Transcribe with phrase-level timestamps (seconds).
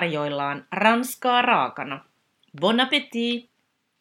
[0.00, 2.04] tarjoillaan ranskaa raakana.
[2.60, 3.50] Bon appétit!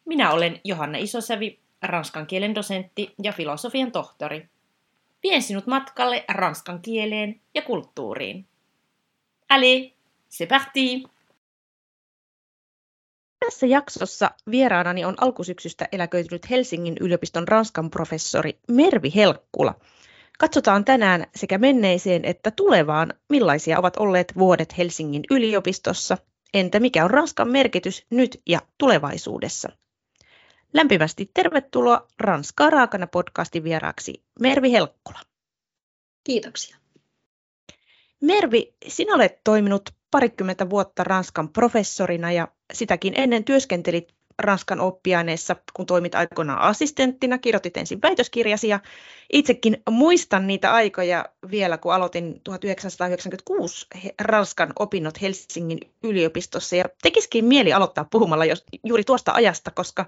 [0.05, 4.49] Minä olen Johanna Isosävi, ranskan kielen dosentti ja filosofian tohtori.
[5.23, 8.47] Vien sinut matkalle ranskan kieleen ja kulttuuriin.
[9.49, 9.91] Allez,
[10.29, 11.03] c'est parti!
[13.45, 19.75] Tässä jaksossa vieraanani on alkusyksystä eläköitynyt Helsingin yliopiston ranskan professori Mervi Helkkula.
[20.39, 26.17] Katsotaan tänään sekä menneiseen että tulevaan, millaisia ovat olleet vuodet Helsingin yliopistossa,
[26.53, 29.69] entä mikä on Ranskan merkitys nyt ja tulevaisuudessa.
[30.73, 35.19] Lämpimästi tervetuloa Ranskaa raakana podcastin vieraaksi Mervi Helkkula.
[36.23, 36.77] Kiitoksia.
[38.21, 45.85] Mervi, sinä olet toiminut parikymmentä vuotta Ranskan professorina ja sitäkin ennen työskentelit Ranskan oppiaineessa, kun
[45.85, 48.79] toimit aikoinaan assistenttina, kirjoitit ensin väitöskirjasi ja
[49.33, 53.87] itsekin muistan niitä aikoja vielä, kun aloitin 1996
[54.21, 56.75] Ranskan opinnot Helsingin yliopistossa.
[56.75, 60.05] Ja tekisikin mieli aloittaa puhumalla jos, juuri tuosta ajasta, koska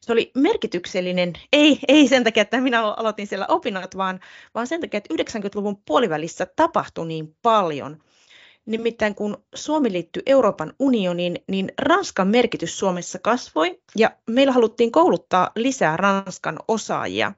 [0.00, 4.20] se oli merkityksellinen, ei, ei sen takia, että minä aloitin siellä opinnot, vaan,
[4.54, 7.96] vaan sen takia, että 90-luvun puolivälissä tapahtui niin paljon–
[8.66, 15.50] Nimittäin kun Suomi liittyi Euroopan unioniin, niin Ranskan merkitys Suomessa kasvoi ja meillä haluttiin kouluttaa
[15.56, 17.32] lisää Ranskan osaajia.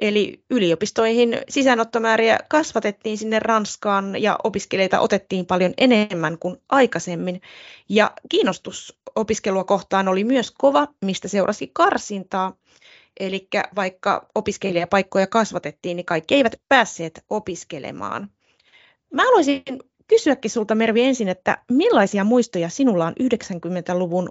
[0.00, 7.40] Eli yliopistoihin sisäänottomääriä kasvatettiin sinne Ranskaan ja opiskelijoita otettiin paljon enemmän kuin aikaisemmin.
[7.88, 12.56] Ja kiinnostus opiskelua kohtaan oli myös kova, mistä seurasi karsintaa.
[13.20, 18.30] Eli vaikka opiskelijapaikkoja kasvatettiin, niin kaikki eivät päässeet opiskelemaan.
[19.12, 19.62] Mä haluaisin
[20.08, 24.28] kysyäkin sulta Mervi ensin, että millaisia muistoja sinulla on 90-luvun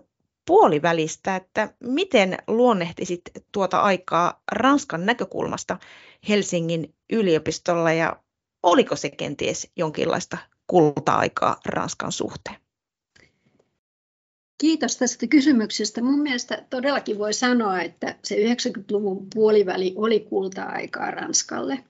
[0.48, 5.78] puolivälistä, että miten luonnehtisit tuota aikaa Ranskan näkökulmasta
[6.30, 8.22] Helsingin yliopistolla ja
[8.64, 10.38] oliko se kenties jonkinlaista
[10.68, 12.56] kulta-aikaa Ranskan suhteen?
[14.62, 16.02] Kiitos tästä kysymyksestä.
[16.02, 21.84] Mun mielestä todellakin voi sanoa, että se 90-luvun puoliväli oli kulta-aikaa Ranskalle.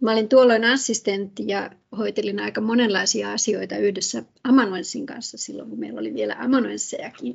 [0.00, 6.00] Mä olin tuolloin assistentti ja hoitelin aika monenlaisia asioita yhdessä amanuenssin kanssa silloin, kun meillä
[6.00, 7.34] oli vielä amanuenssejakin.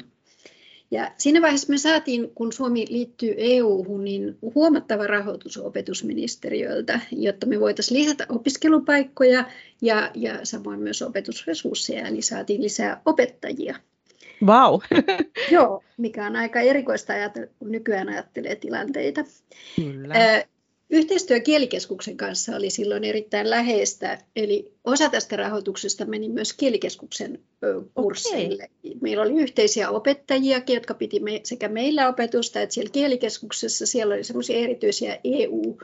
[0.92, 7.60] Ja siinä vaiheessa me saatiin, kun Suomi liittyy EU-hun, niin huomattava rahoitus opetusministeriöltä, jotta me
[7.60, 9.46] voitaisiin lisätä opiskelupaikkoja
[9.82, 13.80] ja, ja samoin myös opetusresursseja, eli saatiin lisää opettajia.
[14.46, 14.80] Wow.
[15.52, 19.24] Joo, mikä on aika erikoista ajatella, kun nykyään ajattelee tilanteita.
[19.76, 20.16] Kyllä.
[20.90, 27.40] Yhteistyö kielikeskuksen kanssa oli silloin erittäin läheistä, eli osa tästä rahoituksesta meni myös kielikeskuksen
[27.94, 28.70] kursseille.
[28.86, 28.98] Okay.
[29.02, 34.24] Meillä oli yhteisiä opettajia, jotka piti me, sekä meillä opetusta, että siellä kielikeskuksessa siellä oli
[34.24, 35.78] semmoisia erityisiä EU-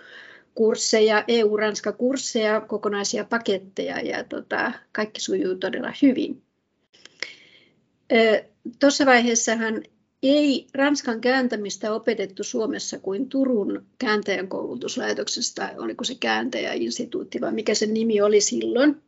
[0.56, 6.42] kursseja, EU-Ranska-kursseja, kokonaisia paketteja ja tota, kaikki sujuu todella hyvin.
[8.80, 9.84] Tuossa vaiheessahan
[10.24, 17.86] ei Ranskan kääntämistä opetettu Suomessa kuin Turun kääntäjän koulutuslaitoksesta, oliko se kääntäjäinstituutti vai mikä se
[17.86, 19.02] nimi oli silloin.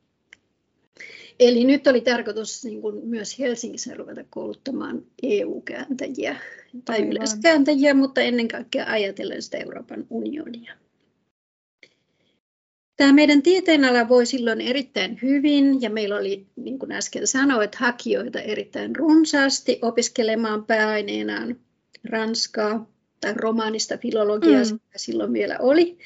[1.39, 6.35] Eli nyt oli tarkoitus niin kuin myös Helsingissä ruveta kouluttamaan EU-kääntäjiä
[6.85, 10.73] tai yleensä kääntäjiä, mutta ennen kaikkea ajatellen sitä Euroopan unionia.
[12.95, 18.39] Tämä meidän tieteenala voi silloin erittäin hyvin ja meillä oli, niin kuin äsken sanoit, hakijoita
[18.39, 21.55] erittäin runsaasti opiskelemaan pääaineenaan
[22.09, 24.79] ranskaa tai romaanista filologiaa, mm.
[24.95, 25.97] silloin vielä oli.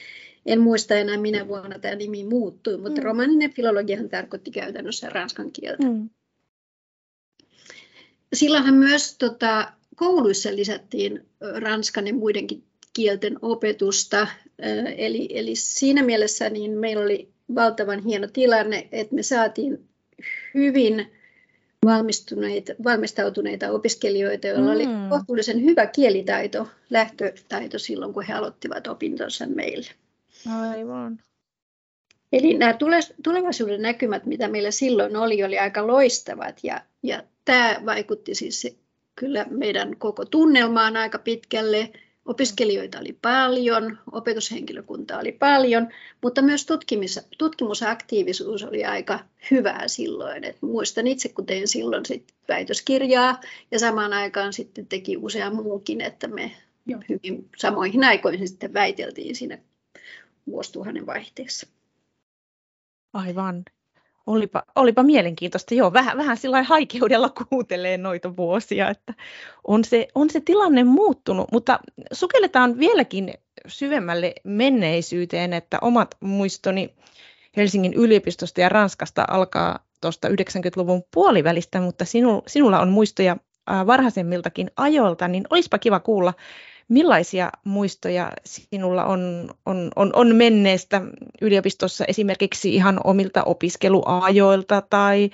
[0.45, 3.05] En muista enää minä vuonna tämä nimi muuttui, mutta mm.
[3.05, 5.87] romaaninen filologiahan tarkoitti käytännössä ranskan kieltä.
[5.87, 6.09] Mm.
[8.33, 14.27] Silloinhan myös tota, kouluissa lisättiin ranskan ja muidenkin kielten opetusta.
[14.97, 19.89] Eli, eli siinä mielessä niin meillä oli valtavan hieno tilanne, että me saatiin
[20.53, 21.11] hyvin
[21.85, 25.09] valmistuneita, valmistautuneita opiskelijoita, joilla oli mm.
[25.09, 29.87] kohtuullisen hyvä kielitaito, lähtötaito silloin, kun he aloittivat opintonsa meille.
[30.61, 31.19] Aivan.
[32.31, 32.77] Eli nämä
[33.23, 38.77] tulevaisuuden näkymät, mitä meillä silloin oli, oli aika loistavat ja, ja tämä vaikutti siis
[39.15, 41.91] kyllä meidän koko tunnelmaan aika pitkälle.
[42.27, 45.87] Opiskelijoita oli paljon, opetushenkilökuntaa oli paljon,
[46.23, 49.19] mutta myös tutkimus, tutkimusaktiivisuus oli aika
[49.51, 50.43] hyvää silloin.
[50.43, 53.39] Et muistan itse, kun tein silloin sit väitöskirjaa
[53.71, 56.51] ja samaan aikaan sitten teki usea muukin, että me
[56.85, 57.01] Joo.
[57.09, 59.57] hyvin samoihin aikoihin sitten väiteltiin siinä
[60.47, 61.67] vuosituhannen vaihteessa.
[63.13, 63.63] Aivan.
[64.27, 65.75] Olipa, olipa mielenkiintoista.
[65.75, 69.13] Joo, vähän, vähän sillä haikeudella kuuntelee noita vuosia, että
[69.67, 71.79] on se, on se tilanne muuttunut, mutta
[72.11, 73.33] sukelletaan vieläkin
[73.67, 76.95] syvemmälle menneisyyteen, että omat muistoni
[77.57, 83.37] Helsingin yliopistosta ja Ranskasta alkaa tuosta 90-luvun puolivälistä, mutta sinu, sinulla on muistoja
[83.87, 86.33] varhaisemmiltakin ajoilta, niin olisipa kiva kuulla,
[86.89, 91.01] millaisia muistoja sinulla on, on, on, on menneestä
[91.41, 95.29] yliopistossa esimerkiksi ihan omilta opiskeluajoilta tai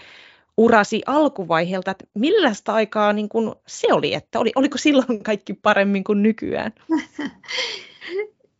[0.57, 6.03] urasi alkuvaiheelta, että millaista aikaa niin kuin se oli, että oli, oliko silloin kaikki paremmin
[6.03, 6.73] kuin nykyään?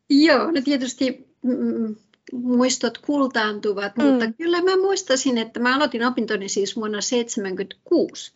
[0.10, 1.96] Joo, no tietysti mm,
[2.34, 4.04] muistot kultaantuvat, mm.
[4.04, 8.34] mutta kyllä mä muistasin, että mä aloitin opintoni siis vuonna 1976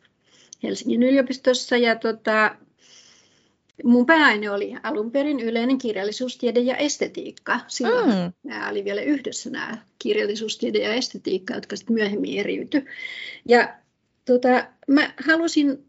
[0.63, 2.56] Helsingin yliopistossa ja tota,
[3.84, 7.60] mun pääaine oli alun perin yleinen kirjallisuustiede ja estetiikka.
[7.68, 8.34] Silloin mm.
[8.44, 12.86] nämä oli vielä yhdessä nämä kirjallisuustiede ja estetiikka, jotka sitten myöhemmin eriytyi.
[13.46, 13.76] Ja
[14.26, 15.86] tota, mä halusin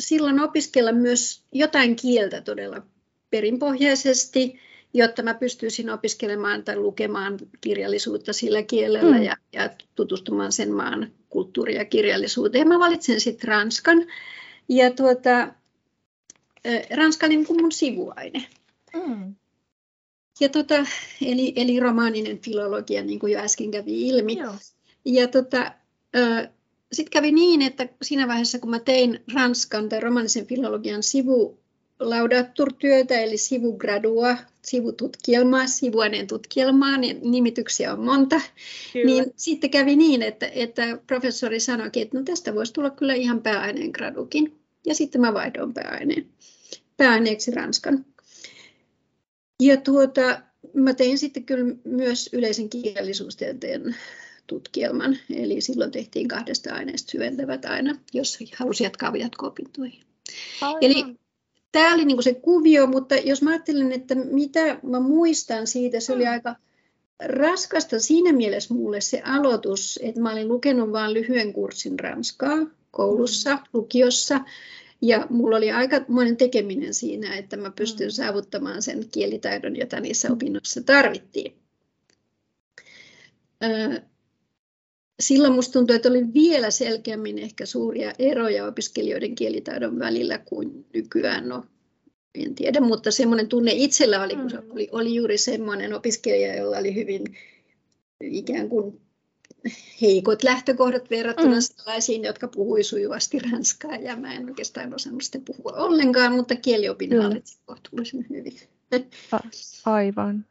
[0.00, 2.82] silloin opiskella myös jotain kieltä todella
[3.30, 4.60] perinpohjaisesti,
[4.94, 9.22] jotta mä pystyisin opiskelemaan tai lukemaan kirjallisuutta sillä kielellä mm.
[9.22, 12.68] ja, ja tutustumaan sen maan kulttuuri- ja kirjallisuuteen.
[12.68, 14.06] Mä valitsin sitten Ranskan.
[14.68, 15.48] Ja tuota,
[16.96, 18.46] Ranska oli niin mun sivuaine.
[18.94, 19.34] Mm.
[20.40, 20.86] Ja tota,
[21.26, 24.38] eli, eli romaaninen filologia, niin kuin jo äsken kävi ilmi.
[24.38, 24.54] Joo.
[25.04, 25.72] Ja tota,
[26.92, 31.58] sitten kävi niin, että siinä vaiheessa, kun mä tein Ranskan tai romaanisen filologian sivu
[32.00, 38.40] laudaturtyötä, eli sivugradua, sivututkielmaa, sivuaineen tutkielmaa, niin nimityksiä on monta,
[38.92, 39.06] kyllä.
[39.06, 43.42] niin sitten kävi niin, että, että professori sanoi, että no tästä voisi tulla kyllä ihan
[43.42, 44.58] pääaineen gradukin.
[44.86, 46.26] Ja sitten mä vaihdoin pääaineen
[46.98, 48.04] pääaineeksi Ranskan.
[49.62, 50.40] Ja tuota,
[50.74, 53.96] mä tein sitten kyllä myös yleisen kirjallisuustieteen
[54.46, 60.02] tutkielman, eli silloin tehtiin kahdesta aineesta syventävät aina, jos halusi jatkaa jatko-opintoihin.
[60.80, 61.04] Eli
[61.72, 66.12] tämä oli niinku se kuvio, mutta jos mä ajattelen, että mitä mä muistan siitä, se
[66.12, 66.30] oli mm.
[66.30, 66.56] aika
[67.24, 72.58] raskasta siinä mielessä mulle se aloitus, että mä olin lukenut vain lyhyen kurssin ranskaa
[72.90, 73.62] koulussa, mm.
[73.72, 74.40] lukiossa,
[75.02, 78.10] ja mulla oli aikamoinen tekeminen siinä, että mä pystyn mm.
[78.10, 81.52] saavuttamaan sen kielitaidon, jota niissä opinnoissa tarvittiin.
[85.20, 91.48] Silloin musta tuntui, että oli vielä selkeämmin ehkä suuria eroja opiskelijoiden kielitaidon välillä kuin nykyään.
[91.48, 91.64] No,
[92.34, 94.70] en tiedä, mutta semmoinen tunne itsellä oli, kun mm.
[94.70, 97.24] oli, oli juuri semmoinen opiskelija, jolla oli hyvin
[98.20, 99.00] ikään kuin
[100.02, 101.60] heikot lähtökohdat verrattuna mm.
[101.60, 107.10] sellaisiin, jotka puhui sujuvasti ranskaa, ja mä en oikeastaan osannut sitä puhua ollenkaan, mutta kieliopin
[107.10, 107.22] mm.
[107.22, 108.56] hallitsin kohtuullisen hyvin.
[109.84, 110.46] Aivan.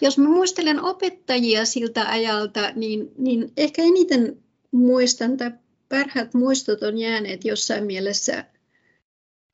[0.00, 4.36] Jos mä muistelen opettajia siltä ajalta, niin, niin ehkä eniten
[4.70, 5.50] muistan, tai
[5.88, 8.44] parhaat muistot on jääneet jossain mielessä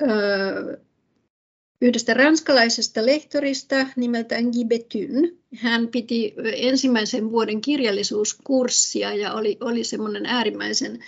[0.03, 0.77] öö,
[1.81, 5.39] yhdestä ranskalaisesta lehtorista nimeltään Guy Betyn.
[5.57, 10.99] Hän piti ensimmäisen vuoden kirjallisuuskurssia ja oli, oli semmoinen äärimmäisen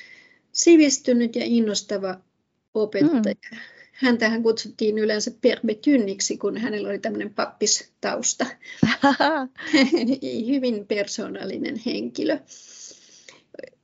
[0.53, 2.21] sivistynyt ja innostava
[2.75, 3.35] opettaja.
[3.53, 3.59] Mm.
[3.93, 8.47] Häntähän kutsuttiin yleensä Per Betyniksi, kun hänellä oli tämmöinen pappistausta.
[10.47, 12.39] Hyvin persoonallinen henkilö.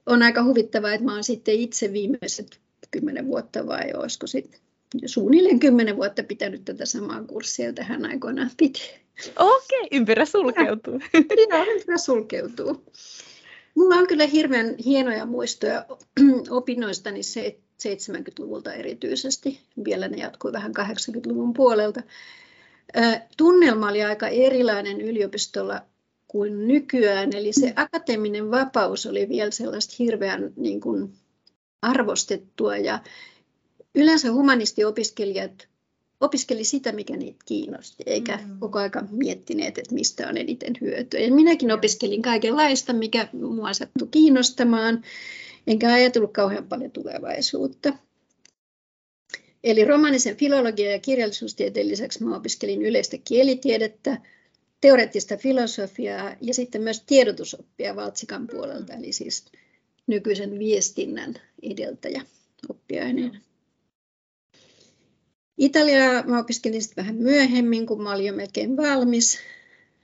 [0.06, 4.60] On aika huvittavaa, että mä oon sitten itse viimeiset kymmenen vuotta vai olisiko sitten
[5.06, 8.90] suunnilleen kymmenen vuotta pitänyt tätä samaa kurssia, jota hän aikoinaan piti.
[9.36, 11.00] Okei, okay, ympyrä sulkeutuu.
[11.50, 12.84] Joo, ympyrä sulkeutuu.
[13.74, 15.86] Mulla on kyllä hirveän hienoja muistoja
[16.50, 19.60] opinnoistani 70-luvulta erityisesti.
[19.84, 22.02] Vielä ne jatkui vähän 80-luvun puolelta.
[23.36, 25.82] Tunnelma oli aika erilainen yliopistolla
[26.28, 31.12] kuin nykyään, eli se akateeminen vapaus oli vielä sellaista hirveän niin kuin,
[31.82, 32.98] arvostettua ja
[33.96, 35.68] yleensä humanistiopiskelijat
[36.20, 38.58] opiskeli sitä, mikä niitä kiinnosti, eikä mm.
[38.58, 41.20] koko aika miettineet, että mistä on eniten hyötyä.
[41.20, 45.04] Ja minäkin opiskelin kaikenlaista, mikä mua sattui kiinnostamaan,
[45.66, 47.92] enkä ajatellut kauhean paljon tulevaisuutta.
[49.64, 54.20] Eli romanisen filologia ja kirjallisuustieteen lisäksi mä opiskelin yleistä kielitiedettä,
[54.80, 59.44] teoreettista filosofiaa ja sitten myös tiedotusoppia Valtsikan puolelta, eli siis
[60.06, 62.22] nykyisen viestinnän edeltäjä
[62.68, 63.40] oppiaineena.
[65.58, 69.38] Italiaa mä opiskelin sitten vähän myöhemmin, kun mä olin jo melkein valmis.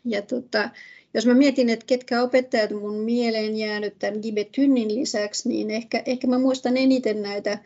[0.05, 0.71] Ja tota,
[1.15, 6.27] jos mä mietin, että ketkä opettajat mun mieleen jäänyt tämän Gibetynnin lisäksi, niin ehkä, ehkä
[6.27, 7.59] mä muistan eniten näitä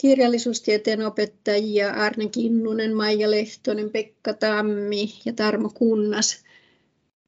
[0.00, 6.44] kirjallisuustieteen opettajia, Arne Kinnunen, Maija Lehtonen, Pekka Tammi ja Tarmo Kunnas.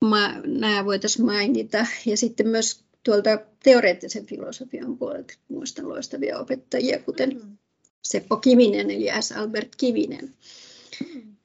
[0.05, 1.87] Mä, nämä voitaisiin mainita.
[2.07, 7.59] Ja sitten myös tuolta teoreettisen filosofian puolelta muistan loistavia opettajia, kuten mm.
[8.03, 9.33] Seppo Kivinen eli S.
[9.33, 10.35] Albert Kivinen.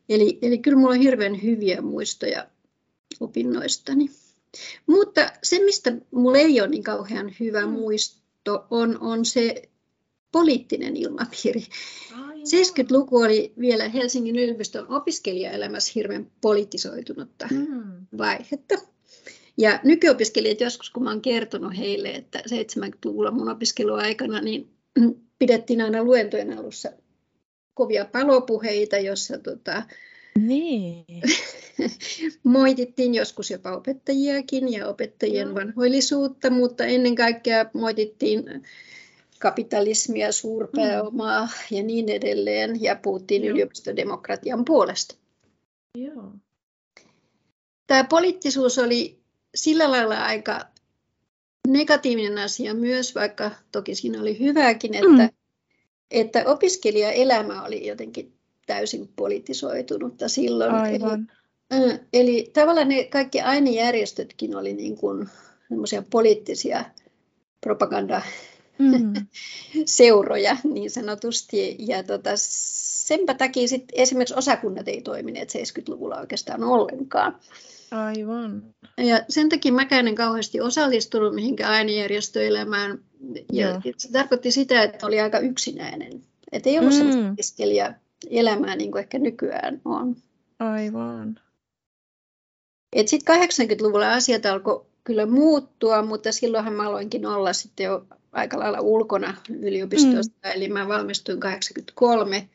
[0.10, 2.48] Eli, eli kyllä minulla on hirveän hyviä muistoja
[3.20, 4.10] opinnoistani.
[4.88, 7.72] Mutta se, mistä mulla ei ole niin kauhean hyvä mm.
[7.72, 9.70] muisto, on, on se
[10.32, 11.62] poliittinen ilmapiiri.
[12.48, 18.08] 70-luku oli vielä Helsingin yliopiston opiskelijaelämässä hirveän politisoitunutta mm.
[18.18, 18.76] vaihetta.
[19.58, 24.70] Ja nykyopiskelijat joskus, kun mä oon kertonut heille, että 70-luvulla mun opiskeluaikana, niin
[25.40, 26.92] pidettiin aina luentojen alussa
[27.74, 29.84] kovia palopuheita, jossa tota,
[30.38, 31.06] niin.
[32.44, 38.44] moitittiin joskus jopa opettajiakin ja opettajien vanhoillisuutta, mutta ennen kaikkea moitittiin
[39.40, 41.78] kapitalismia, suurpääomaa mm.
[41.78, 43.54] ja niin edelleen, ja puhuttiin Joo.
[43.54, 45.16] yliopistodemokratian puolesta.
[45.98, 46.32] Joo.
[47.88, 49.20] Tämä poliittisuus oli
[49.56, 50.68] sillä lailla aika
[51.68, 55.30] negatiivinen asia myös, vaikka toki siinä oli hyvääkin, että, mm.
[56.12, 58.34] että opiskelijaelämä oli jotenkin
[58.66, 60.76] täysin politisoitunutta silloin.
[60.76, 61.32] Aivan.
[61.72, 65.30] Eli, eli tavallaan ne kaikki ainejärjestötkin oli niin kuin
[66.12, 66.86] poliittisia
[67.62, 68.22] propaganda
[68.78, 69.14] mm.
[69.86, 71.76] seuroja niin sanotusti.
[71.80, 77.40] Ja tota, senpä takia sit esimerkiksi osakunnat ei toimineet 70-luvulla oikeastaan ollenkaan.
[77.92, 78.64] Aivan.
[78.98, 83.00] Ja sen takia mäkään en kauheasti osallistunut mihinkään ainejärjestöelämään.
[83.54, 83.82] Ja Joo.
[83.98, 86.24] se tarkoitti sitä, että oli aika yksinäinen.
[86.52, 86.98] Että ei ollut mm.
[86.98, 87.94] sellaista
[88.30, 90.16] elämää niin kuin ehkä nykyään on.
[90.60, 91.40] Aivan.
[93.06, 98.82] Sitten 80-luvulla asiat alkoi kyllä muuttua, mutta silloinhan mä aloinkin olla sitten jo aika lailla
[98.82, 100.34] ulkona yliopistosta.
[100.46, 100.52] Mm.
[100.56, 102.50] Eli mä valmistuin 83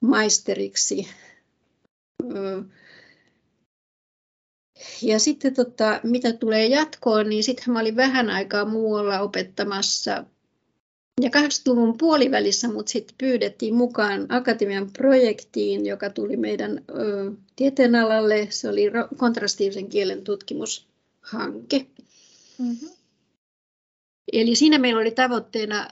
[0.00, 1.08] maisteriksi.
[5.02, 10.24] Ja sitten tota, mitä tulee jatkoon, niin sitten mä olin vähän aikaa muualla opettamassa.
[11.20, 18.46] Ja 80-luvun puolivälissä mut sitten pyydettiin mukaan akatemian projektiin, joka tuli meidän ö, tieteenalalle.
[18.50, 18.82] Se oli
[19.16, 21.86] kontrastiivisen kielen tutkimushanke.
[22.58, 22.88] Mm-hmm.
[24.32, 25.88] Eli siinä meillä oli tavoitteena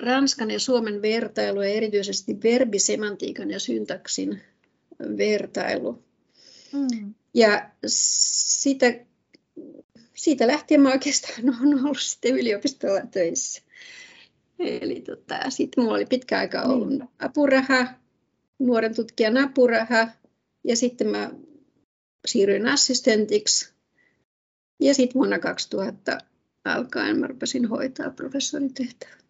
[0.00, 4.42] Ranskan ja Suomen vertailu ja erityisesti verbisemantiikan ja syntaksin
[5.16, 6.02] vertailu.
[6.72, 7.14] Mm.
[7.34, 8.86] Ja sitä,
[10.14, 13.62] siitä lähtien mä oikeastaan olen ollut sitten yliopistolla töissä.
[14.58, 16.70] Eli tota, sitten mulla oli pitkä aika niin.
[16.70, 17.08] ollut mm.
[17.18, 17.86] apuraha,
[18.58, 20.08] nuoren tutkijan apuraha,
[20.64, 21.30] ja sitten mä
[22.26, 23.74] siirryin assistentiksi.
[24.80, 26.18] Ja sitten vuonna 2000
[26.64, 29.23] alkaen mä rupesin hoitaa professorin tehtävää.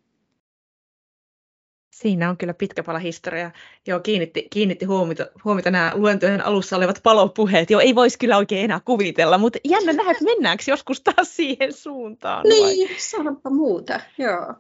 [1.94, 3.50] Siinä on kyllä pitkä pala historia.
[3.86, 7.70] Joo, kiinnitti, kiinnitti huomiota, huomiota nämä luentojen alussa olevat palopuheet.
[7.70, 11.72] Joo, ei voisi kyllä oikein enää kuvitella, mutta jännä nähdä, että mennäänkö joskus taas siihen
[11.72, 12.48] suuntaan.
[12.48, 14.54] Niin, sanonpa muuta, joo.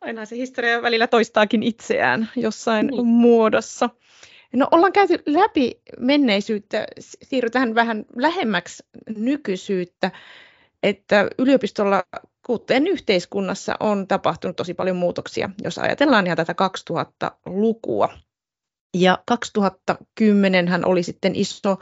[0.00, 3.06] Aina se historia välillä toistaakin itseään jossain niin.
[3.06, 3.90] muodossa.
[4.52, 8.82] No ollaan käyty läpi menneisyyttä, siirrytään vähän lähemmäksi
[9.16, 10.10] nykyisyyttä
[10.82, 12.02] että yliopistolla,
[12.48, 16.54] kuten yhteiskunnassa, on tapahtunut tosi paljon muutoksia, jos ajatellaan ihan tätä
[16.90, 18.08] 2000-lukua.
[18.96, 21.76] Ja 2010 hän oli sitten iso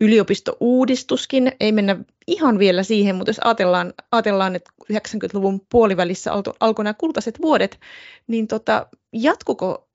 [0.00, 1.96] yliopistouudistuskin, ei mennä
[2.26, 7.80] ihan vielä siihen, mutta jos ajatellaan, ajatellaan että 90-luvun puolivälissä alkoi nämä kultaiset vuodet,
[8.26, 9.88] niin tota, jatkuko,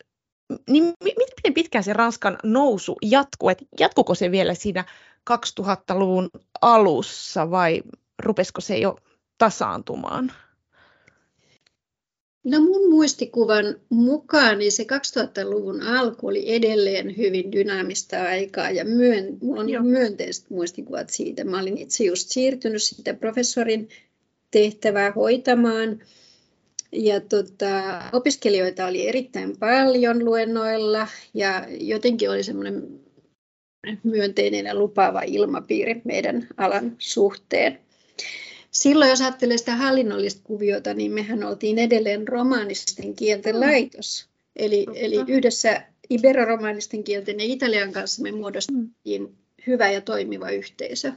[0.69, 4.85] niin miten pitkään se Ranskan nousu jatkuu, että jatkuko se vielä siinä
[5.31, 6.29] 2000-luvun
[6.61, 7.81] alussa vai
[8.19, 8.95] rupesiko se jo
[9.41, 10.31] tasaantumaan?
[12.43, 19.37] No mun muistikuvan mukaan niin se 2000-luvun alku oli edelleen hyvin dynaamista aikaa ja myön,
[19.41, 19.83] mulla on Joo.
[19.83, 21.43] myönteiset muistikuvat siitä.
[21.43, 23.89] Mä olin itse just siirtynyt sitä professorin
[24.51, 25.99] tehtävää hoitamaan
[26.91, 32.99] ja tota, opiskelijoita oli erittäin paljon luennoilla ja jotenkin oli semmoinen
[34.03, 37.79] myönteinen ja lupaava ilmapiiri meidän alan suhteen.
[38.71, 44.29] Silloin, jos ajattelee sitä hallinnollista kuviota, niin mehän oltiin edelleen romaanisten kielten laitos.
[44.55, 49.35] Eli, eli yhdessä iberoromaanisten kielten ja italian kanssa me muodostettiin mm.
[49.67, 51.11] hyvä ja toimiva yhteisö.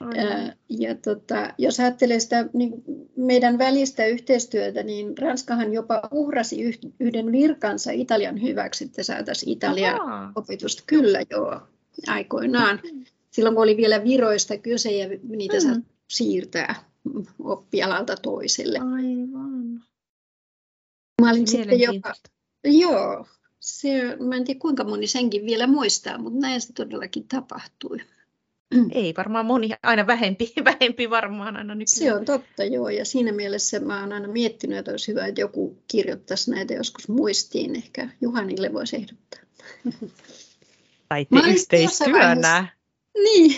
[0.00, 2.72] Ja, ja tota, jos ajattelee sitä niin
[3.16, 10.32] meidän välistä yhteistyötä, niin Ranskahan jopa uhrasi yhden virkansa Italian hyväksi, että saataisiin Italian Aha.
[10.36, 10.82] opetusta.
[10.86, 11.60] Kyllä joo,
[12.06, 12.80] aikoinaan.
[12.92, 13.04] Mm.
[13.30, 15.82] Silloin kun oli vielä viroista kyse ja niitä mm
[16.14, 16.84] siirtää
[17.38, 18.78] oppialalta toiselle.
[18.78, 19.84] Aivan.
[21.22, 22.14] Mä olin sitten jopa,
[22.64, 23.26] joo,
[23.60, 27.98] se, mä en tiedä kuinka moni senkin vielä muistaa, mutta näin se todellakin tapahtui.
[28.92, 31.98] Ei varmaan moni, aina vähempi, vähempi varmaan aina nykyään.
[31.98, 35.40] Se on totta, joo, ja siinä mielessä mä oon aina miettinyt, että olisi hyvä, että
[35.40, 39.40] joku kirjoittaisi näitä joskus muistiin, ehkä Juhanille voisi ehdottaa.
[41.08, 42.68] Tai yhteistyönä.
[43.14, 43.56] Niin.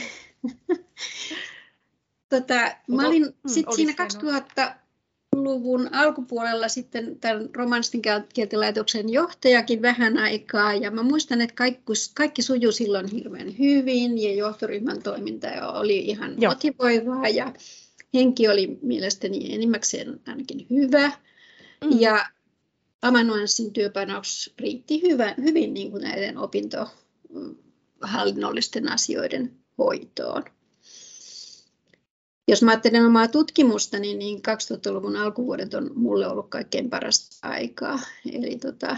[2.29, 2.55] Tota,
[2.89, 8.03] mä olin mm, sit siinä 2000-luvun alkupuolella sitten tämän romanssin
[8.35, 10.75] kieltilaitoksen johtajakin vähän aikaa.
[10.75, 16.41] Ja mä muistan, että kaikki, kaikki sujui silloin hirveän hyvin ja johtoryhmän toiminta oli ihan
[16.41, 16.53] Joo.
[16.53, 17.53] motivoivaa ja
[18.15, 21.13] henki oli mielestäni enimmäkseen ainakin hyvä.
[21.85, 22.01] Mm.
[22.01, 22.27] Ja
[23.03, 30.43] amanuanssin työpanoks riitti hyvä, hyvin niin kuin näiden opintohallinnollisten asioiden hoitoon.
[32.49, 37.99] Jos mä ajattelen omaa tutkimusta, niin, niin 2000-luvun alkuvuodet on mulle ollut kaikkein parasta aikaa.
[38.33, 38.97] Eli tota,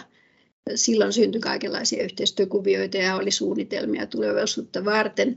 [0.75, 5.37] silloin syntyi kaikenlaisia yhteistyökuvioita ja oli suunnitelmia tulevaisuutta varten.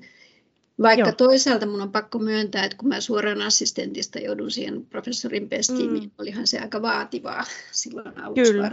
[0.81, 1.15] Vaikka Joo.
[1.15, 5.93] toisaalta mun on pakko myöntää, että kun mä suoraan assistentista joudun siihen professorin pestiin, mm.
[5.93, 8.71] niin olihan se aika vaativaa silloin aluksi Kyllä.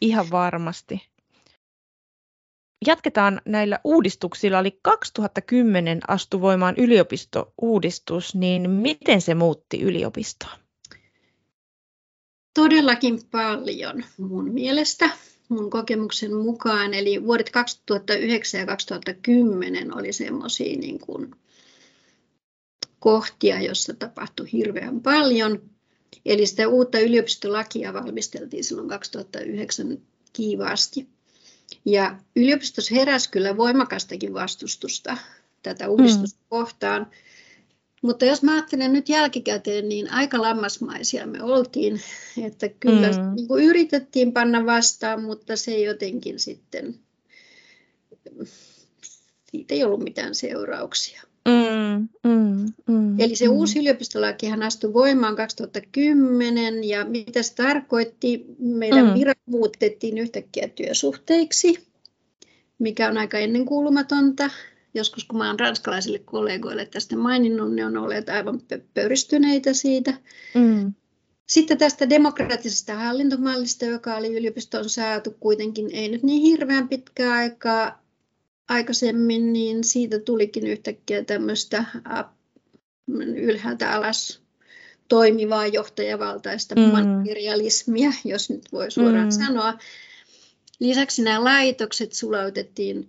[0.00, 1.13] Ihan varmasti.
[2.86, 4.58] Jatketaan näillä uudistuksilla.
[4.58, 10.50] Eli 2010 astui voimaan yliopistouudistus, niin miten se muutti yliopistoa?
[12.54, 15.10] Todellakin paljon mun mielestä
[15.48, 16.94] mun kokemuksen mukaan.
[16.94, 21.30] Eli vuodet 2009 ja 2010 oli semmoisia niin kuin
[22.98, 25.62] kohtia, joissa tapahtui hirveän paljon.
[26.26, 29.98] Eli sitä uutta yliopistolakia valmisteltiin silloin 2009
[30.32, 31.13] kiivaasti.
[31.84, 35.16] Ja yliopistossa heräsi kyllä voimakastakin vastustusta
[35.62, 36.46] tätä uudistusta mm.
[36.48, 37.06] kohtaan.
[38.02, 42.00] Mutta jos mä ajattelen nyt jälkikäteen, niin aika lammasmaisia me oltiin,
[42.42, 43.34] että kyllä mm.
[43.34, 46.94] niin kuin yritettiin panna vastaan, mutta se jotenkin sitten,
[49.50, 51.22] siitä ei ollut mitään seurauksia.
[51.74, 53.52] Mm, mm, mm, Eli se mm.
[53.52, 58.44] uusi yliopistolakihan astui voimaan 2010 ja mitä se tarkoitti?
[58.58, 59.14] Meidän mm.
[59.14, 61.86] virat muutettiin yhtäkkiä työsuhteiksi,
[62.78, 64.50] mikä on aika ennenkuulumatonta
[64.94, 68.60] joskus kun mä olen ranskalaisille kollegoille tästä maininnut, ne on olleet aivan
[68.94, 70.14] pöyristyneitä siitä.
[70.54, 70.92] Mm.
[71.46, 78.03] Sitten tästä demokraattisesta hallintomallista, joka oli yliopistoon saatu kuitenkin ei nyt niin hirveän pitkää aikaa
[78.68, 81.84] aikaisemmin, niin siitä tulikin yhtäkkiä tämmöistä
[83.36, 84.42] ylhäältä alas
[85.08, 86.82] toimivaa johtajavaltaista mm.
[86.82, 89.30] materialismia, jos nyt voi suoraan mm.
[89.30, 89.78] sanoa.
[90.80, 93.08] Lisäksi nämä laitokset sulautettiin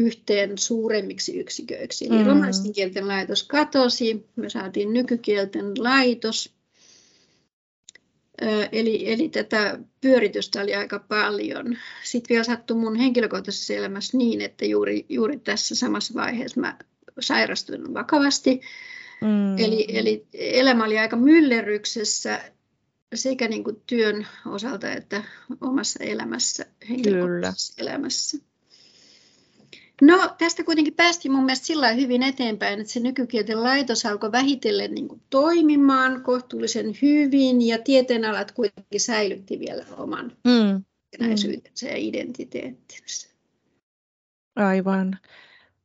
[0.00, 2.06] yhteen suuremmiksi yksiköiksi.
[2.06, 2.26] Eli mm.
[2.26, 6.50] romanssin kielten laitos katosi, me saatiin nykykielten laitos.
[8.72, 11.78] Eli, eli tätä pyöritystä oli aika paljon.
[12.04, 16.78] Sitten vielä sattui mun henkilökohtaisessa elämässä niin, että juuri, juuri tässä samassa vaiheessa mä
[17.20, 18.60] sairastuin vakavasti.
[19.20, 19.58] Mm.
[19.58, 22.40] Eli, eli elämä oli aika myllerryksessä
[23.14, 25.24] sekä niin kuin työn osalta että
[25.60, 27.90] omassa elämässä, henkilökohtaisessa Kyllä.
[27.90, 28.38] elämässä.
[30.02, 34.94] No tästä kuitenkin päästiin mun mielestä sillä hyvin eteenpäin, että se nykykielten laitos alkoi vähitellen
[34.94, 40.84] niin kuin toimimaan kohtuullisen hyvin ja tieteenalat kuitenkin säilytti vielä oman mm.
[41.18, 43.28] näisyytensä ja identiteettinsä.
[44.56, 45.18] Aivan.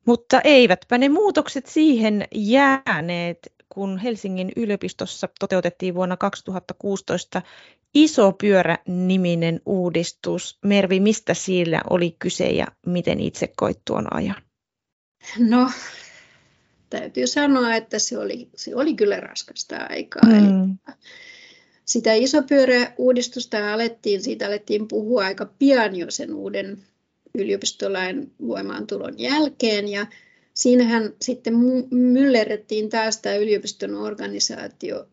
[0.06, 7.42] Mutta eivätpä ne muutokset siihen jääneet, kun Helsingin yliopistossa toteutettiin vuonna 2016
[7.94, 10.60] Iso pyörä-niminen uudistus.
[10.66, 14.36] Mervi, mistä siellä oli kyse ja miten itse koit tuon ajan?
[15.38, 15.72] No,
[16.90, 20.22] täytyy sanoa, että se oli, se oli kyllä raskasta aikaa.
[20.26, 20.38] Mm.
[20.38, 20.96] Eli
[21.86, 26.78] sitä isopyöräuudistusta alettiin, siitä alettiin puhua aika pian jo sen uuden
[27.36, 29.88] yliopistolain voimaantulon jälkeen.
[29.88, 30.06] Ja
[30.58, 31.54] siinähän sitten
[31.92, 35.08] myllerrettiin taas tämä yliopiston organisaatio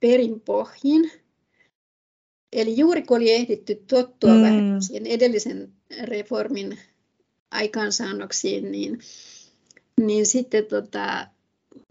[0.00, 1.10] perinpohjin.
[2.52, 4.42] Eli juuri kun oli ehditty tottua mm.
[4.42, 6.78] vähän siihen edellisen reformin
[7.50, 8.98] aikaansaannoksiin, niin,
[10.00, 11.26] niin sitten tota,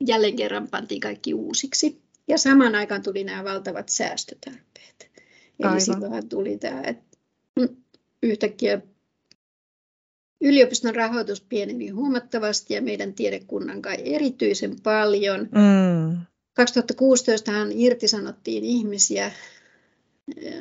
[0.07, 2.01] jälleen kerran pantiin kaikki uusiksi.
[2.27, 5.11] Ja samaan aikaan tuli nämä valtavat säästötarpeet.
[5.59, 7.17] Eli silloinhan tuli tämä, että
[8.23, 8.81] yhtäkkiä
[10.41, 15.39] yliopiston rahoitus pieneni huomattavasti ja meidän tiedekunnan kai erityisen paljon.
[15.39, 16.17] Mm.
[16.53, 19.31] 2016 irtisanottiin ihmisiä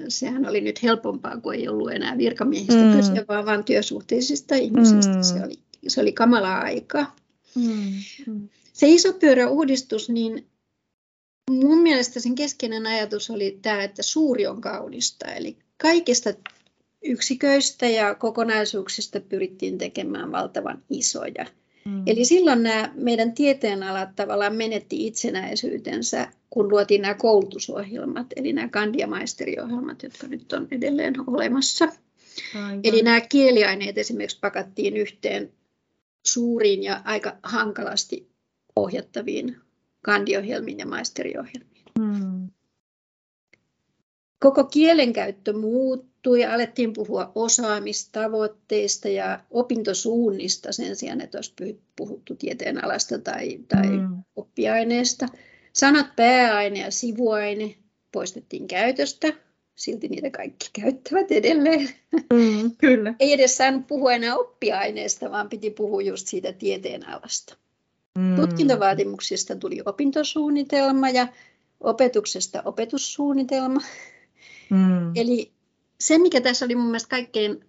[0.08, 2.96] sehän oli nyt helpompaa, kun ei ollut enää virkamiehistä mm.
[2.96, 5.14] kyse, vaan vain työsuhteisista ihmisistä.
[5.14, 5.22] Mm.
[5.22, 5.58] Se, oli,
[5.88, 7.06] se oli kamala aika.
[7.54, 7.92] Mm.
[8.26, 8.48] Mm.
[8.72, 10.46] Se iso pyöräuudistus, niin
[11.50, 15.26] mun mielestä sen keskeinen ajatus oli tämä, että suuri on kaunista.
[15.26, 16.30] Eli kaikista
[17.06, 21.46] yksiköistä ja kokonaisuuksista pyrittiin tekemään valtavan isoja.
[21.84, 22.02] Mm.
[22.06, 30.02] Eli silloin nämä meidän tieteenalat tavallaan menetti itsenäisyytensä, kun luotiin nämä koulutusohjelmat, eli nämä kandiamaisteriohjelmat,
[30.02, 31.88] jotka nyt on edelleen olemassa.
[32.54, 32.80] Aivan.
[32.84, 35.52] Eli nämä kieliaineet esimerkiksi pakattiin yhteen
[36.26, 38.28] suuriin ja aika hankalasti
[38.76, 39.56] ohjattaviin
[40.02, 41.75] kandiohjelmiin ja maisteriohjelmiin.
[44.46, 53.18] Koko kielenkäyttö muuttui ja alettiin puhua osaamistavoitteista ja opintosuunnista sen sijaan, että olisi puhuttu tieteenalasta
[53.18, 54.22] tai, tai hmm.
[54.36, 55.26] oppiaineesta.
[55.72, 57.74] Sanat pääaine ja sivuaine
[58.12, 59.32] poistettiin käytöstä,
[59.74, 61.88] silti niitä kaikki käyttävät edelleen.
[62.32, 63.14] Mm, kyllä.
[63.20, 67.56] Ei edes saanut puhua enää oppiaineesta, vaan piti puhua just siitä tieteenalasta.
[68.18, 68.36] Mm.
[68.36, 71.28] Tutkintovaatimuksista tuli opintosuunnitelma ja
[71.80, 73.80] opetuksesta opetussuunnitelma.
[74.70, 75.12] Mm.
[75.14, 75.52] Eli
[76.00, 77.64] se, mikä tässä oli mun mielestä kaikkein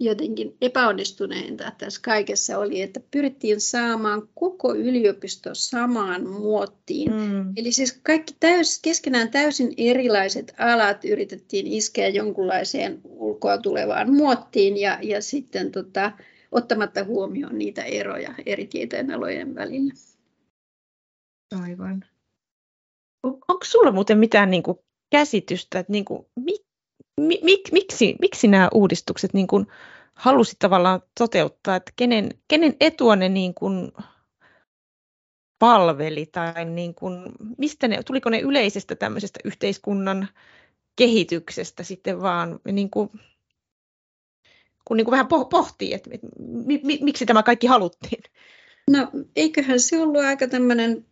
[0.00, 7.12] jotenkin epäonnistuneinta tässä kaikessa oli, että pyrittiin saamaan koko yliopisto samaan muottiin.
[7.12, 7.52] Mm.
[7.56, 14.98] Eli siis kaikki täys, keskenään täysin erilaiset alat yritettiin iskeä jonkunlaiseen ulkoa tulevaan muottiin ja,
[15.02, 16.12] ja sitten tota,
[16.52, 19.94] ottamatta huomioon niitä eroja eri tieteenalojen välillä.
[21.62, 22.04] Aivan.
[23.22, 24.78] On, onko sulla muuten mitään niin kuin,
[25.10, 26.56] käsitystä, että niin kuin, mi,
[27.20, 29.66] mi, mi, miksi, miksi nämä uudistukset niin kuin,
[30.14, 33.92] halusi tavallaan toteuttaa, että kenen, kenen etua ne niin kuin,
[35.58, 37.22] palveli tai niin kuin,
[37.58, 40.28] mistä ne, tuliko ne yleisestä tämmöisestä yhteiskunnan
[40.96, 43.10] kehityksestä sitten vaan niin kuin,
[44.84, 48.22] kun niin kuin vähän pohtii, että mi, mi, miksi tämä kaikki haluttiin?
[48.90, 51.06] No eiköhän se ollut aika tämmöinen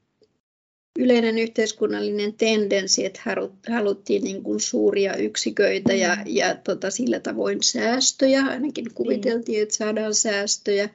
[0.99, 3.21] yleinen yhteiskunnallinen tendenssi, että
[3.69, 6.23] haluttiin niin kuin suuria yksiköitä ja, mm.
[6.27, 10.89] ja tota, sillä tavoin säästöjä, ainakin kuviteltiin, että saadaan säästöjä.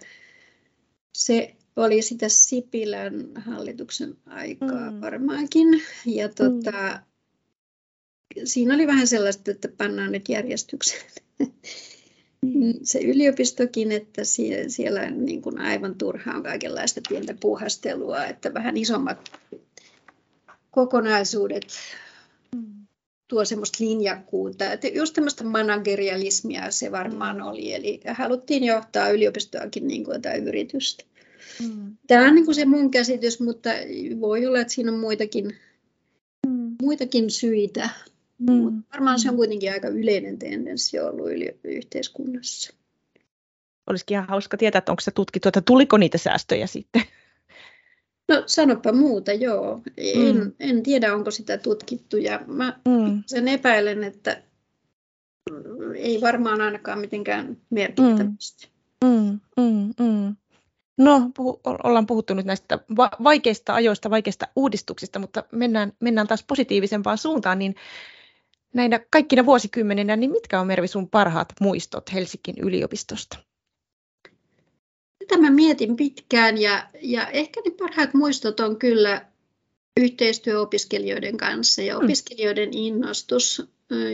[1.18, 5.02] Se oli sitä Sipilän hallituksen aikaa mm.
[5.02, 5.82] varmaankin.
[6.06, 8.42] Ja tota, mm.
[8.44, 11.06] siinä oli vähän sellaista, että pannaan nyt järjestykseen
[12.46, 12.74] Mm.
[12.84, 18.78] se yliopistokin, että siellä, siellä niin kuin aivan turhaa on kaikenlaista pientä puhastelua, että vähän
[18.78, 19.32] isommat
[20.72, 21.68] kokonaisuudet
[22.56, 22.88] mm.
[23.28, 24.72] tuo semmoista linjakkuutta.
[24.72, 27.46] Että just tämmöistä managerialismia se varmaan mm.
[27.46, 31.04] oli, eli haluttiin johtaa yliopistoakin niin kuin jotain yritystä.
[31.60, 31.98] Mm.
[32.08, 33.70] Tämä on niin kuin se mun käsitys, mutta
[34.20, 35.56] voi olla, että siinä on muitakin,
[36.48, 36.76] mm.
[36.82, 37.90] muitakin syitä.
[38.40, 38.84] Mm.
[38.94, 41.28] varmaan se on kuitenkin aika yleinen tendenssi ollut
[41.64, 42.74] yhteiskunnassa.
[43.88, 47.02] Olisikin ihan hauska tietää, että onko se tutkittu, että tuliko niitä säästöjä sitten?
[48.32, 49.82] No sanopa muuta, joo.
[49.98, 50.52] En, mm.
[50.60, 53.24] en tiedä, onko sitä tutkittu ja mä mm.
[53.26, 54.44] sen epäilen, että
[55.96, 58.70] ei varmaan ainakaan mitenkään merkittävästi.
[59.04, 59.40] Mm.
[59.58, 59.94] Mm.
[60.00, 60.36] Mm.
[60.98, 66.44] No, puhu, ollaan puhuttu nyt näistä va- vaikeista ajoista, vaikeista uudistuksista, mutta mennään, mennään taas
[66.48, 67.76] positiivisempaan suuntaan, niin
[68.74, 73.38] näinä kaikkina vuosikymmeninä, niin mitkä on Mervi sun parhaat muistot Helsingin yliopistosta?
[75.32, 79.26] Tätä mä mietin pitkään ja, ja ehkä ne parhaat muistot on kyllä
[80.00, 82.04] yhteistyö opiskelijoiden kanssa ja mm.
[82.04, 83.64] opiskelijoiden innostus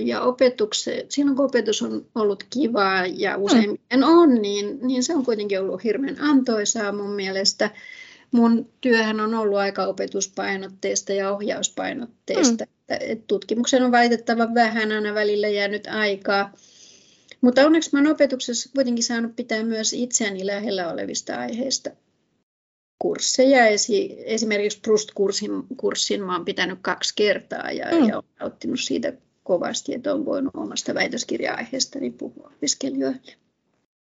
[0.04, 4.04] ja opetukse, silloin kun opetus on ollut kivaa ja usein mm.
[4.04, 7.70] on, niin, niin se on kuitenkin ollut hirveän antoisaa mun mielestä.
[8.32, 12.66] Mun työhän on ollut aika opetuspainotteista ja ohjauspainotteista.
[12.66, 13.22] Mm.
[13.28, 16.54] Tutkimuksen on valitettavan vähän aina välillä jäänyt aikaa.
[17.42, 21.90] Mutta onneksi olen opetuksessa kuitenkin saanut pitää myös itseäni lähellä olevista aiheista
[23.00, 23.68] kursseja.
[23.68, 28.08] Esi- esimerkiksi Proust-kurssin kurssin mä olen pitänyt kaksi kertaa ja, mm.
[28.08, 33.36] ja olen nauttinut siitä kovasti, että olen voinut omasta väitöskirja-aiheestani puhua opiskelijoille.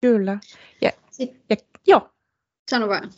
[0.00, 0.38] Kyllä.
[0.80, 2.10] Ja, Sitten, ja, joo.
[2.70, 3.10] Sano vaan.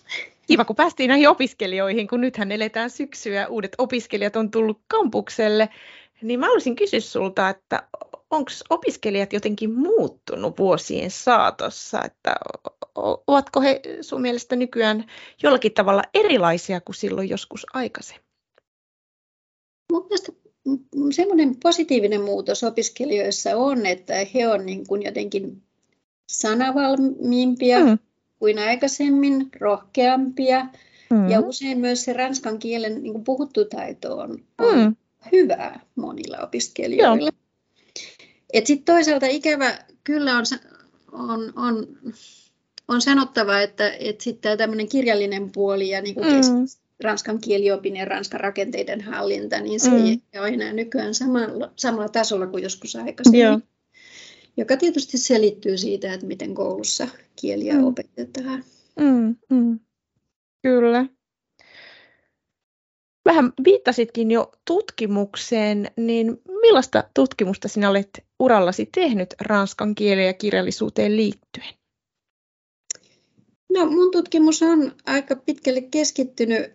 [0.46, 5.68] Kiva, kun päästiin näihin opiskelijoihin, kun nythän eletään syksyä, uudet opiskelijat on tullut kampukselle,
[6.22, 7.82] niin mä haluaisin kysyä sulta, että
[8.32, 12.34] onko opiskelijat jotenkin muuttunut vuosien saatossa, että
[13.26, 15.04] ovatko he sun mielestä nykyään
[15.42, 18.26] jollakin tavalla erilaisia kuin silloin joskus aikaisemmin?
[19.92, 20.32] Mun mielestä
[21.10, 25.62] semmoinen positiivinen muutos opiskelijoissa on, että he on niin kuin jotenkin
[26.28, 27.98] sanavalmiimpia, mm
[28.42, 30.66] kuin aikaisemmin, rohkeampia.
[31.10, 31.30] Mm.
[31.30, 34.96] Ja usein myös se ranskan kielen niin kuin puhuttu taito on, on mm.
[35.32, 37.30] hyvää monilla opiskelijoilla.
[38.54, 40.44] Sitten toisaalta ikävä kyllä on,
[41.12, 41.86] on, on,
[42.88, 46.66] on sanottava, että et sitten tämmöinen kirjallinen puoli ja niin kuin mm.
[47.04, 50.06] ranskan kieliopin ja ranskan rakenteiden hallinta, niin se mm.
[50.32, 53.40] ei ole enää nykyään samalla, samalla tasolla kuin joskus aikaisemmin.
[53.40, 53.60] Joo
[54.56, 57.08] joka tietysti selittyy siitä, että miten koulussa
[57.40, 57.84] kieliä mm.
[57.84, 58.64] opetetaan.
[59.00, 59.80] Mm, mm.
[60.62, 61.06] Kyllä.
[63.24, 71.16] Vähän viittasitkin jo tutkimukseen, niin millaista tutkimusta sinä olet urallasi tehnyt ranskan kieleen ja kirjallisuuteen
[71.16, 71.74] liittyen?
[73.72, 76.72] No mun tutkimus on aika pitkälle keskittynyt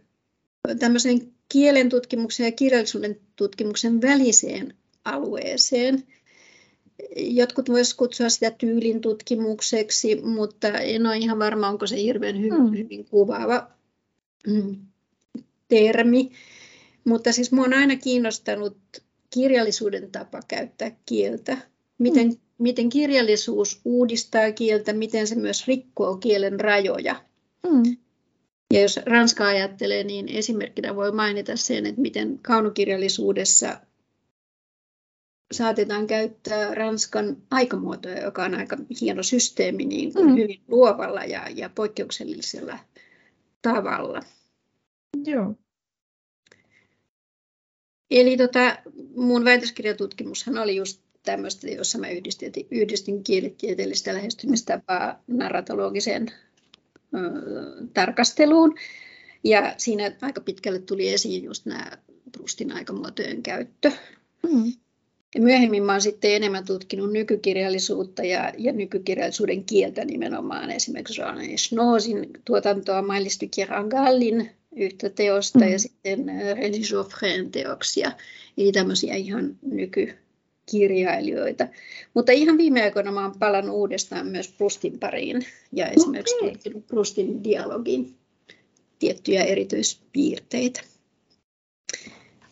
[0.80, 4.74] tämmöiseen kielen tutkimuksen ja kirjallisuuden tutkimuksen väliseen
[5.06, 6.04] alueeseen.
[7.16, 12.58] Jotkut voisivat kutsua sitä tyylin tutkimukseksi, mutta en ole ihan varma, onko se hirveän hy-
[12.60, 12.78] mm.
[12.78, 13.68] hyvin kuvaava
[14.48, 14.78] mm,
[15.68, 16.32] termi.
[17.06, 18.78] Mutta siis minua on aina kiinnostanut
[19.30, 21.58] kirjallisuuden tapa käyttää kieltä.
[21.98, 22.38] Miten, mm.
[22.58, 27.24] miten kirjallisuus uudistaa kieltä, miten se myös rikkoo kielen rajoja.
[27.72, 27.98] Mm.
[28.74, 33.82] Ja jos Ranska ajattelee, niin esimerkkinä voi mainita sen, että miten kaunokirjallisuudessa
[35.52, 40.36] saatetaan käyttää Ranskan aikamuotoja, joka on aika hieno systeemi niin kuin mm.
[40.36, 42.80] hyvin luovalla ja, ja poikkeuksellisella
[43.62, 44.22] tavalla.
[45.28, 45.56] Joo.
[48.12, 48.78] Eli tota,
[49.16, 56.32] mun väitöskirjatutkimushan oli just tämmöistä, jossa mä yhdistin, yhdistin kielitieteellistä lähestymistapaa narratologiseen
[57.16, 57.20] ö,
[57.94, 58.76] tarkasteluun.
[59.44, 61.92] Ja siinä aika pitkälle tuli esiin just nämä
[62.32, 63.92] Proustin aikamuotojen käyttö.
[64.44, 64.74] Mm.
[65.36, 70.72] Ja myöhemmin mä olen sitten enemmän tutkinut nykykirjallisuutta ja, ja nykykirjallisuuden kieltä nimenomaan.
[70.72, 73.04] Esimerkiksi Jean Schnozin tuotantoa
[73.42, 75.72] de Gallin yhtä teosta mm.
[75.72, 76.26] ja sitten
[76.58, 78.12] René Joffren teoksia.
[78.58, 81.68] Eli tämmöisiä ihan nykykirjailijoita.
[82.14, 86.82] Mutta ihan viime aikoina mä olen palannut uudestaan myös Prustin pariin ja esimerkiksi okay.
[86.88, 88.16] Prustin dialogin
[89.00, 90.82] tiettyjä erityispiirteitä.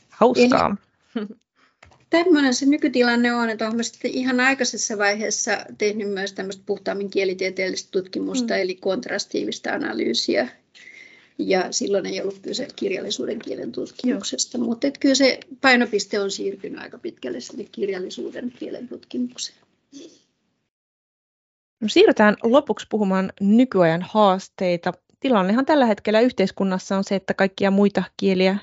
[0.09, 0.77] Hauskaa.
[1.15, 1.27] Eli,
[2.09, 7.91] tämmöinen se nykytilanne on, että olen sitten ihan aikaisessa vaiheessa tehnyt myös tämmöistä puhtaammin kielitieteellistä
[7.91, 8.59] tutkimusta, mm.
[8.59, 10.49] eli kontrastiivista analyysiä.
[11.37, 14.65] Ja silloin ei ollut kyse kirjallisuuden kielen tutkimuksesta, Joo.
[14.65, 19.57] mutta kyllä se painopiste on siirtynyt aika pitkälle sinne kirjallisuuden kielen tutkimukseen.
[21.81, 24.93] No siirrytään lopuksi puhumaan nykyajan haasteita.
[25.19, 28.57] Tilannehan tällä hetkellä yhteiskunnassa on se, että kaikkia muita kieliä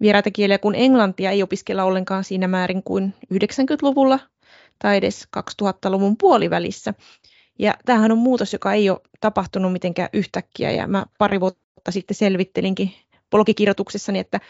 [0.00, 4.18] vieraita kieliä kuin englantia ei opiskella ollenkaan siinä määrin kuin 90-luvulla
[4.78, 6.94] tai edes 2000-luvun puolivälissä.
[7.58, 12.14] Ja tämähän on muutos, joka ei ole tapahtunut mitenkään yhtäkkiä ja mä pari vuotta sitten
[12.14, 12.92] selvittelinkin
[13.30, 14.40] blogikirjoituksessani, että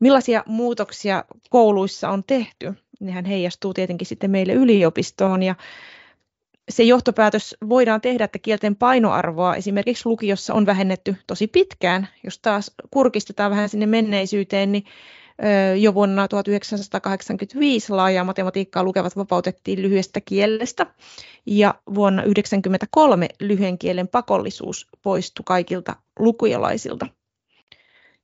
[0.00, 2.74] millaisia muutoksia kouluissa on tehty.
[3.00, 5.54] Nehän heijastuu tietenkin sitten meille yliopistoon ja
[6.68, 12.08] se johtopäätös voidaan tehdä, että kielten painoarvoa esimerkiksi lukiossa on vähennetty tosi pitkään.
[12.24, 14.84] Jos taas kurkistetaan vähän sinne menneisyyteen, niin
[15.78, 20.86] jo vuonna 1985 laajaa matematiikkaa lukevat vapautettiin lyhyestä kielestä
[21.46, 27.06] ja vuonna 1993 lyhyen kielen pakollisuus poistui kaikilta lukujolaisilta.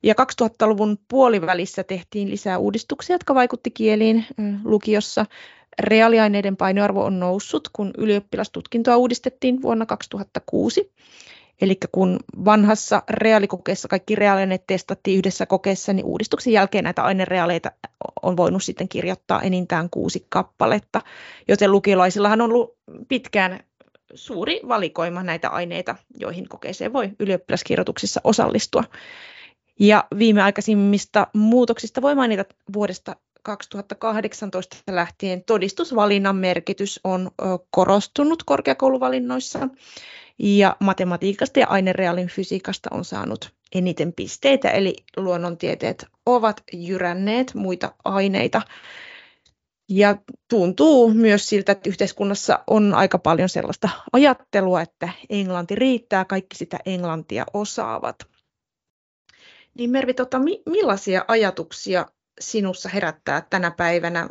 [0.02, 4.26] Ja 2000-luvun puolivälissä tehtiin lisää uudistuksia, jotka vaikutti kieliin
[4.64, 5.26] lukiossa
[5.78, 10.92] reaaliaineiden painoarvo on noussut, kun ylioppilastutkintoa uudistettiin vuonna 2006.
[11.60, 17.70] Eli kun vanhassa reaalikokeessa kaikki reaaliaineet testattiin yhdessä kokeessa, niin uudistuksen jälkeen näitä ainereaaleita
[18.22, 21.00] on voinut sitten kirjoittaa enintään kuusi kappaletta,
[21.48, 22.76] joten lukiolaisillahan on ollut
[23.08, 23.60] pitkään
[24.14, 28.84] suuri valikoima näitä aineita, joihin kokeeseen voi ylioppilaskirjoituksissa osallistua.
[29.80, 37.30] Ja viimeaikaisimmista muutoksista voi mainita vuodesta 2018 lähtien todistusvalinnan merkitys on
[37.70, 39.68] korostunut korkeakouluvalinnoissa
[40.38, 48.62] ja matematiikasta ja ainereaalin fysiikasta on saanut eniten pisteitä, eli luonnontieteet ovat jyränneet muita aineita.
[49.90, 50.16] Ja
[50.50, 56.78] tuntuu myös siltä, että yhteiskunnassa on aika paljon sellaista ajattelua, että englanti riittää, kaikki sitä
[56.86, 58.16] englantia osaavat.
[59.74, 62.06] Niin Mervi, tota, millaisia ajatuksia
[62.40, 64.28] sinussa herättää tänä päivänä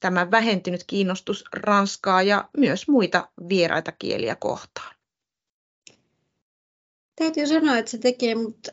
[0.00, 4.97] tämä vähentynyt kiinnostus ranskaa ja myös muita vieraita kieliä kohtaan?
[7.18, 8.68] Täytyy sanoa, että se tekee mut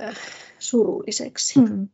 [0.00, 0.16] äh,
[0.58, 1.60] surulliseksi.
[1.60, 1.88] Mm.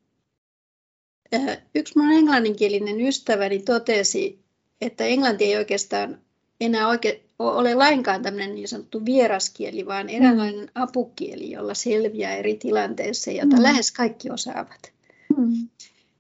[1.34, 4.38] Äh, yksi mun englanninkielinen ystäväni totesi,
[4.80, 6.18] että englanti ei oikeastaan
[6.60, 13.30] enää oike, ole lainkaan tämmöinen niin sanottu vieraskieli, vaan eräänlainen apukieli, jolla selviää eri tilanteissa,
[13.30, 13.62] jota mm.
[13.62, 14.92] lähes kaikki osaavat.
[15.36, 15.68] Mm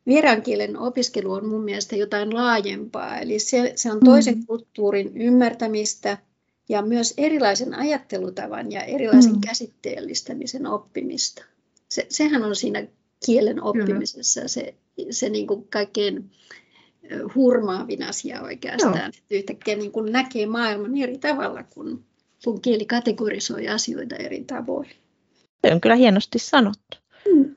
[0.06, 4.46] vieraan kielen opiskelu on mun mielestä jotain laajempaa, eli se, se on toisen mm.
[4.46, 6.18] kulttuurin ymmärtämistä
[6.68, 9.40] ja myös erilaisen ajattelutavan ja erilaisen mm.
[9.40, 11.44] käsitteellistämisen oppimista.
[11.88, 12.86] Se, sehän on siinä
[13.26, 14.48] kielen oppimisessa Kyllä.
[14.48, 14.74] se,
[15.10, 16.30] se niin kuin kaikkein
[17.34, 19.06] hurmaavin asia oikeastaan, Joo.
[19.08, 22.04] että yhtäkkiä niin kuin näkee maailman eri tavalla, kun,
[22.44, 24.90] kun kieli kategorisoi asioita eri tavoin.
[25.66, 26.96] Se on kyllä hienosti sanottu.
[27.34, 27.56] Mm.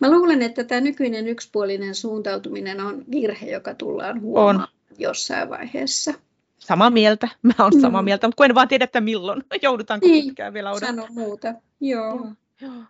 [0.00, 4.96] Mä luulen, että tämä nykyinen yksipuolinen suuntautuminen on virhe, joka tullaan huomaamaan on.
[4.98, 6.14] jossain vaiheessa.
[6.58, 7.28] Samaa mieltä.
[7.42, 8.04] Mä oon samaa mm.
[8.04, 9.42] mieltä, mutta kun en vaan tiedä, että milloin.
[9.62, 10.88] Joudutaanko niin, pitkään vielä odottaa.
[10.88, 11.54] Sano muuta.
[11.80, 12.14] Joo.
[12.14, 12.32] Joo.
[12.60, 12.84] Joo.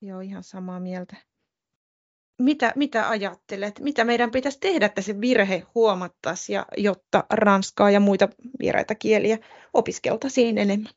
[0.00, 1.16] Joo, ihan samaa mieltä.
[2.38, 3.80] Mitä, mitä ajattelet?
[3.80, 8.28] Mitä meidän pitäisi tehdä, että se virhe huomattaisiin, ja, jotta ranskaa ja muita
[8.60, 9.38] vieraita kieliä
[9.74, 10.92] opiskeltaisiin enemmän?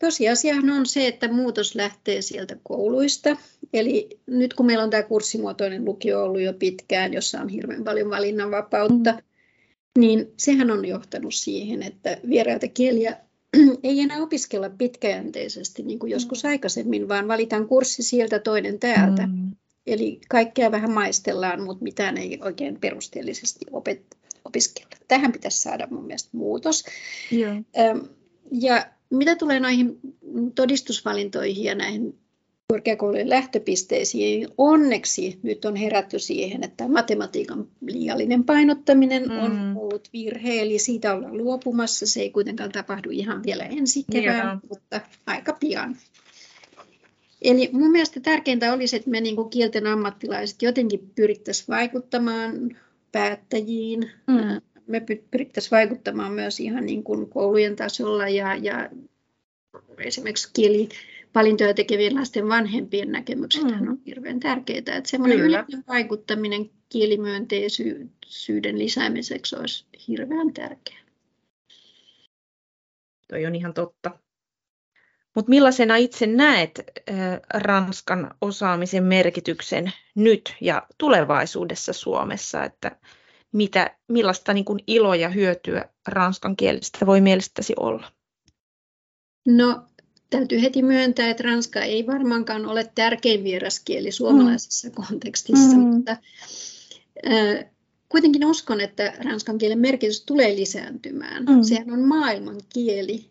[0.00, 3.36] Tosiasiahan on se, että muutos lähtee sieltä kouluista.
[3.72, 8.10] Eli nyt kun meillä on tämä kurssimuotoinen lukio ollut jo pitkään, jossa on hirveän paljon
[8.10, 9.22] valinnanvapautta,
[9.98, 13.16] niin sehän on johtanut siihen, että vieraita kieliä
[13.84, 16.50] ei enää opiskella pitkäjänteisesti niin kuin joskus mm.
[16.50, 19.26] aikaisemmin, vaan valitaan kurssi sieltä toinen täältä.
[19.26, 19.50] Mm.
[19.86, 24.96] Eli kaikkea vähän maistellaan, mutta mitään ei oikein perusteellisesti opet- opiskella.
[25.08, 26.84] Tähän pitäisi saada mun mielestä muutos.
[27.30, 27.54] Joo.
[28.52, 30.00] Ja mitä tulee noihin
[30.54, 32.18] todistusvalintoihin ja näihin
[32.68, 39.38] korkeakoulujen lähtöpisteisiin, onneksi nyt on herätty siihen, että matematiikan liiallinen painottaminen mm.
[39.38, 42.06] on ollut virhe, eli siitä ollaan luopumassa.
[42.06, 44.60] Se ei kuitenkaan tapahdu ihan vielä ensi kevään, yeah.
[44.68, 45.96] mutta aika pian.
[47.42, 52.76] Eli mun mielestä tärkeintä olisi, että me niin kuin kielten ammattilaiset jotenkin pyrittäisiin vaikuttamaan
[53.12, 55.00] päättäjiin, mm me
[55.30, 58.90] pyrittäisiin vaikuttamaan myös ihan niin kuin koulujen tasolla ja, ja
[59.98, 63.88] esimerkiksi kielivalintoja tekevien lasten vanhempien näkemykset mm.
[63.88, 64.78] on hirveän tärkeää.
[64.78, 71.00] Että semmoinen yleinen vaikuttaminen kielimyönteisyyden lisäämiseksi olisi hirveän tärkeää.
[73.28, 74.10] Toi on ihan totta.
[75.34, 77.16] Mutta millaisena itse näet äh,
[77.54, 82.64] Ranskan osaamisen merkityksen nyt ja tulevaisuudessa Suomessa?
[82.64, 82.96] Että
[83.52, 88.12] mitä, millaista niin kuin iloa ja hyötyä ranskan kielestä voi mielestäsi olla?
[89.46, 89.82] No,
[90.30, 94.94] täytyy heti myöntää, että ranska ei varmaankaan ole tärkein vieraskieli suomalaisessa mm.
[94.94, 95.82] kontekstissa, mm.
[95.82, 96.16] mutta
[97.26, 97.70] äh,
[98.08, 101.44] kuitenkin uskon, että ranskan kielen merkitys tulee lisääntymään.
[101.44, 101.62] Mm.
[101.62, 103.30] Sehän on maailman kieli,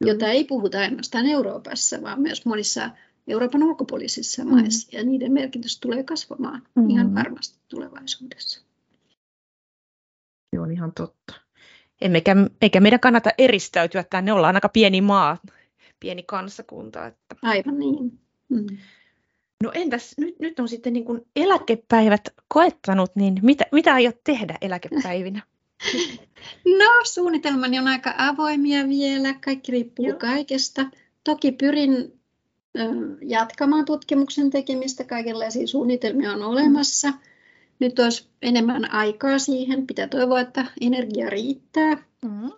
[0.00, 2.90] jota ei puhuta ainoastaan Euroopassa, vaan myös monissa
[3.28, 4.50] Euroopan ulkopuolisissa mm.
[4.50, 6.90] maissa, ja niiden merkitys tulee kasvamaan mm.
[6.90, 8.69] ihan varmasti tulevaisuudessa.
[10.50, 11.34] Se on ihan totta.
[12.00, 15.38] Emmekä, eikä meidän kannata eristäytyä tänne, ollaan aika pieni maa,
[16.00, 17.06] pieni kansakunta.
[17.06, 17.36] Että...
[17.42, 18.18] Aivan niin.
[18.48, 18.66] Mm.
[19.62, 24.58] No entäs nyt, nyt on sitten niin kuin eläkepäivät koettanut, niin mitä, mitä aiot tehdä
[24.60, 25.42] eläkepäivinä?
[26.78, 30.18] No suunnitelmani on aika avoimia vielä, kaikki riippuu Joo.
[30.18, 30.86] kaikesta.
[31.24, 32.20] Toki pyrin
[32.78, 32.82] ö,
[33.22, 37.10] jatkamaan tutkimuksen tekemistä, kaikenlaisia suunnitelmia on olemassa.
[37.10, 37.29] Mm
[37.80, 39.86] nyt olisi enemmän aikaa siihen.
[39.86, 41.94] Pitää toivoa, että energia riittää.
[42.22, 42.52] Mm-hmm.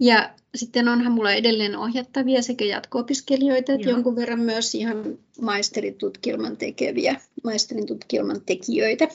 [0.00, 7.20] Ja sitten onhan mulla edelleen ohjattavia sekä jatko-opiskelijoita, että jonkun verran myös ihan maisteritutkielman tekeviä,
[7.44, 9.08] maisterin tutkielman tekijöitä.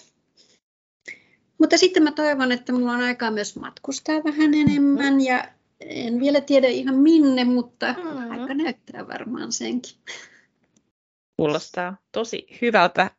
[1.57, 5.19] Mutta sitten mä toivon, että mulla on aikaa myös matkustaa vähän enemmän mm-hmm.
[5.19, 5.47] ja
[5.79, 8.31] en vielä tiedä ihan minne, mutta mm-hmm.
[8.31, 9.95] aika näyttää varmaan senkin.
[11.37, 13.11] Kuulostaa tosi hyvältä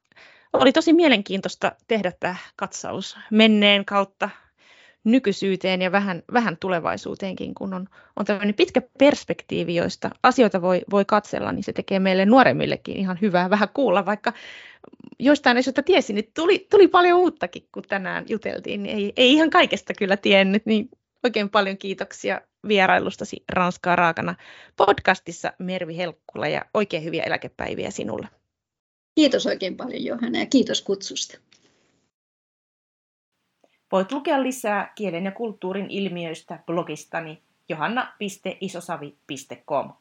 [0.52, 4.30] oli tosi mielenkiintoista tehdä tämä katsaus menneen kautta
[5.04, 11.04] nykyisyyteen ja vähän, vähän tulevaisuuteenkin, kun on, on tämmöinen pitkä perspektiivi, joista asioita voi, voi
[11.04, 14.32] katsella, niin se tekee meille nuoremmillekin ihan hyvää vähän kuulla, vaikka
[15.18, 19.50] joistain asioista tiesin, niin tuli, tuli paljon uuttakin, kun tänään juteltiin, niin ei, ei ihan
[19.50, 20.88] kaikesta kyllä tiennyt, niin
[21.24, 24.34] oikein paljon kiitoksia vierailustasi Ranskaa raakana
[24.76, 28.28] podcastissa Mervi Helkkula ja oikein hyviä eläkepäiviä sinulle.
[29.18, 31.38] Kiitos oikein paljon Johanna ja kiitos kutsusta.
[33.92, 39.92] Voit lukea lisää kielen ja kulttuurin ilmiöistä blogistani johanna.isosavi.com.